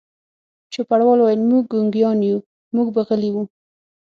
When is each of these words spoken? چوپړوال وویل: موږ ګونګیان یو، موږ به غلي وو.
چوپړوال 0.73 1.19
وویل: 1.19 1.41
موږ 1.49 1.63
ګونګیان 1.71 2.19
یو، 2.29 2.37
موږ 2.75 2.87
به 2.95 3.01
غلي 3.07 3.29
وو. 3.33 3.43